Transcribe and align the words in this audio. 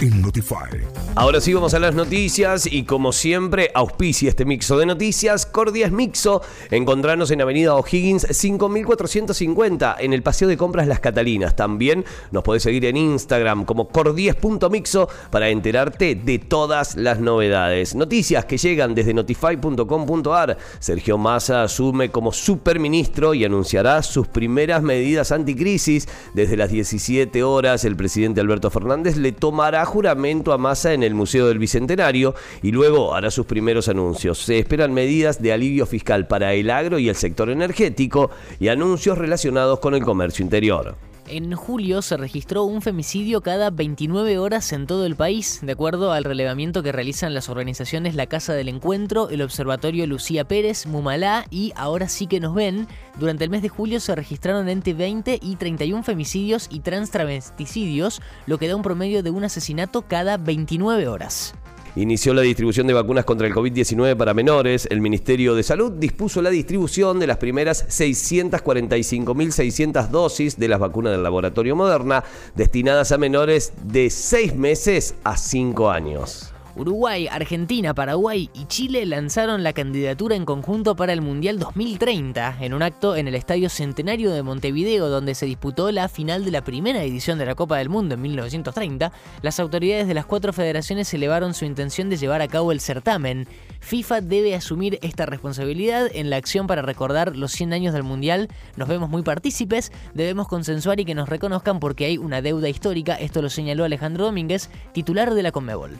en 0.00 0.22
Notify. 0.22 0.86
Ahora 1.16 1.40
sí 1.40 1.52
vamos 1.52 1.74
a 1.74 1.80
las 1.80 1.94
noticias 1.94 2.66
y 2.70 2.84
como 2.84 3.12
siempre 3.12 3.72
auspicia 3.74 4.28
este 4.28 4.44
mixo 4.44 4.78
de 4.78 4.86
noticias, 4.86 5.46
Cordias 5.46 5.90
Mixo. 5.90 6.42
Encontrarnos 6.70 7.32
en 7.32 7.40
Avenida 7.40 7.74
O'Higgins 7.74 8.26
5450 8.30 9.96
en 9.98 10.12
el 10.12 10.22
Paseo 10.22 10.46
de 10.46 10.56
Compras 10.56 10.86
Las 10.86 11.00
Catalinas. 11.00 11.56
También 11.56 12.04
nos 12.30 12.44
podés 12.44 12.62
seguir 12.62 12.84
en 12.84 12.96
Instagram 12.96 13.64
como 13.64 13.88
cordies.mixo 13.88 15.08
para 15.30 15.48
enterarte 15.48 16.14
de 16.14 16.38
todas 16.38 16.94
las 16.94 17.18
novedades. 17.18 17.96
Noticias 17.96 18.44
que 18.44 18.58
llegan 18.58 18.94
desde 18.94 19.14
notify.com.ar. 19.14 20.58
Sergio 20.78 21.18
Massa 21.18 21.64
asume 21.64 22.10
como 22.10 22.30
superministro 22.30 23.34
y 23.34 23.44
anunciará 23.44 24.04
sus 24.04 24.28
primeras 24.28 24.82
medidas 24.82 25.32
anticrisis. 25.32 26.08
Desde 26.34 26.56
las 26.56 26.70
17 26.70 27.42
horas 27.42 27.84
el 27.84 27.96
presidente 27.96 28.40
Alberto 28.40 28.70
Fernández 28.70 29.16
le 29.16 29.32
tomará 29.32 29.87
juramento 29.88 30.52
a 30.52 30.58
Massa 30.58 30.92
en 30.92 31.02
el 31.02 31.14
Museo 31.14 31.48
del 31.48 31.58
Bicentenario 31.58 32.34
y 32.62 32.70
luego 32.70 33.14
hará 33.14 33.30
sus 33.30 33.46
primeros 33.46 33.88
anuncios. 33.88 34.38
Se 34.38 34.58
esperan 34.58 34.94
medidas 34.94 35.42
de 35.42 35.52
alivio 35.52 35.86
fiscal 35.86 36.28
para 36.28 36.54
el 36.54 36.70
agro 36.70 36.98
y 36.98 37.08
el 37.08 37.16
sector 37.16 37.50
energético 37.50 38.30
y 38.60 38.68
anuncios 38.68 39.18
relacionados 39.18 39.80
con 39.80 39.94
el 39.94 40.04
comercio 40.04 40.44
interior. 40.44 41.07
En 41.30 41.54
julio 41.54 42.00
se 42.00 42.16
registró 42.16 42.64
un 42.64 42.80
femicidio 42.80 43.42
cada 43.42 43.68
29 43.68 44.38
horas 44.38 44.72
en 44.72 44.86
todo 44.86 45.04
el 45.04 45.14
país, 45.14 45.60
de 45.62 45.72
acuerdo 45.72 46.12
al 46.12 46.24
relevamiento 46.24 46.82
que 46.82 46.90
realizan 46.90 47.34
las 47.34 47.50
organizaciones 47.50 48.14
La 48.14 48.26
Casa 48.26 48.54
del 48.54 48.68
Encuentro, 48.68 49.28
el 49.28 49.42
Observatorio 49.42 50.06
Lucía 50.06 50.48
Pérez, 50.48 50.86
Mumalá 50.86 51.44
y 51.50 51.72
Ahora 51.76 52.08
sí 52.08 52.26
que 52.28 52.40
nos 52.40 52.54
ven. 52.54 52.88
Durante 53.18 53.44
el 53.44 53.50
mes 53.50 53.60
de 53.60 53.68
julio 53.68 54.00
se 54.00 54.14
registraron 54.14 54.70
entre 54.70 54.94
20 54.94 55.38
y 55.42 55.56
31 55.56 56.02
femicidios 56.02 56.66
y 56.70 56.80
transtravesticidios, 56.80 58.22
lo 58.46 58.56
que 58.58 58.68
da 58.68 58.76
un 58.76 58.82
promedio 58.82 59.22
de 59.22 59.30
un 59.30 59.44
asesinato 59.44 60.02
cada 60.02 60.38
29 60.38 61.08
horas 61.08 61.54
inició 61.96 62.34
la 62.34 62.42
distribución 62.42 62.86
de 62.86 62.92
vacunas 62.94 63.24
contra 63.24 63.46
el 63.46 63.54
COVID-19 63.54 64.16
para 64.16 64.34
menores. 64.34 64.86
El 64.90 65.00
Ministerio 65.00 65.54
de 65.54 65.62
Salud 65.62 65.92
dispuso 65.92 66.42
la 66.42 66.50
distribución 66.50 67.18
de 67.18 67.26
las 67.26 67.38
primeras 67.38 67.88
645.600 67.88 70.08
dosis 70.08 70.58
de 70.58 70.68
las 70.68 70.80
vacunas 70.80 71.12
del 71.12 71.22
laboratorio 71.22 71.76
Moderna 71.76 72.24
destinadas 72.54 73.12
a 73.12 73.18
menores 73.18 73.72
de 73.82 74.10
6 74.10 74.56
meses 74.56 75.14
a 75.24 75.36
5 75.36 75.90
años. 75.90 76.52
Uruguay, 76.78 77.26
Argentina, 77.26 77.92
Paraguay 77.92 78.50
y 78.54 78.66
Chile 78.66 79.04
lanzaron 79.04 79.64
la 79.64 79.72
candidatura 79.72 80.36
en 80.36 80.44
conjunto 80.44 80.94
para 80.94 81.12
el 81.12 81.20
Mundial 81.20 81.58
2030 81.58 82.58
en 82.60 82.72
un 82.72 82.82
acto 82.82 83.16
en 83.16 83.26
el 83.26 83.34
Estadio 83.34 83.68
Centenario 83.68 84.30
de 84.30 84.44
Montevideo 84.44 85.08
donde 85.08 85.34
se 85.34 85.46
disputó 85.46 85.90
la 85.90 86.08
final 86.08 86.44
de 86.44 86.52
la 86.52 86.62
primera 86.62 87.02
edición 87.02 87.36
de 87.36 87.46
la 87.46 87.56
Copa 87.56 87.78
del 87.78 87.88
Mundo 87.88 88.14
en 88.14 88.22
1930. 88.22 89.10
Las 89.42 89.58
autoridades 89.58 90.06
de 90.06 90.14
las 90.14 90.24
cuatro 90.24 90.52
federaciones 90.52 91.12
elevaron 91.12 91.52
su 91.52 91.64
intención 91.64 92.10
de 92.10 92.16
llevar 92.16 92.42
a 92.42 92.48
cabo 92.48 92.70
el 92.70 92.78
certamen. 92.78 93.48
FIFA 93.80 94.20
debe 94.20 94.54
asumir 94.54 95.00
esta 95.02 95.26
responsabilidad 95.26 96.08
en 96.14 96.30
la 96.30 96.36
acción 96.36 96.68
para 96.68 96.82
recordar 96.82 97.36
los 97.36 97.50
100 97.50 97.72
años 97.72 97.92
del 97.92 98.04
Mundial. 98.04 98.48
Nos 98.76 98.86
vemos 98.86 99.10
muy 99.10 99.22
partícipes, 99.22 99.90
debemos 100.14 100.46
consensuar 100.46 101.00
y 101.00 101.04
que 101.04 101.16
nos 101.16 101.28
reconozcan 101.28 101.80
porque 101.80 102.04
hay 102.04 102.18
una 102.18 102.40
deuda 102.40 102.68
histórica, 102.68 103.16
esto 103.16 103.42
lo 103.42 103.50
señaló 103.50 103.84
Alejandro 103.84 104.26
Domínguez, 104.26 104.70
titular 104.92 105.34
de 105.34 105.42
la 105.42 105.50
Conmebol. 105.50 105.98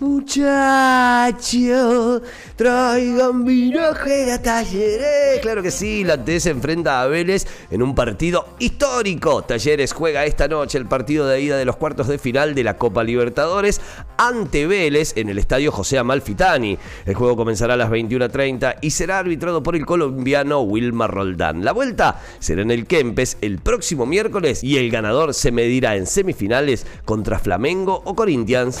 Muchachos, 0.00 1.42
traigan 2.54 3.44
vinaje 3.44 4.30
a 4.30 4.40
Talleres. 4.40 5.40
Claro 5.42 5.60
que 5.60 5.72
sí, 5.72 6.04
la 6.04 6.24
T 6.24 6.38
se 6.38 6.50
enfrenta 6.50 7.02
a 7.02 7.08
Vélez 7.08 7.48
en 7.68 7.82
un 7.82 7.96
partido 7.96 8.46
histórico. 8.60 9.42
Talleres 9.42 9.92
juega 9.92 10.24
esta 10.24 10.46
noche 10.46 10.78
el 10.78 10.86
partido 10.86 11.26
de 11.26 11.40
ida 11.40 11.56
de 11.56 11.64
los 11.64 11.74
cuartos 11.74 12.06
de 12.06 12.18
final 12.18 12.54
de 12.54 12.62
la 12.62 12.76
Copa 12.76 13.02
Libertadores 13.02 13.80
ante 14.16 14.68
Vélez 14.68 15.16
en 15.16 15.30
el 15.30 15.38
estadio 15.38 15.72
José 15.72 15.98
Amalfitani. 15.98 16.78
El 17.04 17.14
juego 17.16 17.36
comenzará 17.36 17.74
a 17.74 17.76
las 17.76 17.90
21.30 17.90 18.76
y 18.80 18.90
será 18.90 19.18
arbitrado 19.18 19.64
por 19.64 19.74
el 19.74 19.84
colombiano 19.84 20.60
Wilmar 20.60 21.10
Roldán. 21.10 21.64
La 21.64 21.72
vuelta 21.72 22.22
será 22.38 22.62
en 22.62 22.70
el 22.70 22.86
Kempes 22.86 23.36
el 23.40 23.58
próximo 23.58 24.06
miércoles 24.06 24.62
y 24.62 24.76
el 24.76 24.92
ganador 24.92 25.34
se 25.34 25.50
medirá 25.50 25.96
en 25.96 26.06
semifinales 26.06 26.86
contra 27.04 27.40
Flamengo 27.40 28.00
o 28.04 28.14
Corinthians. 28.14 28.80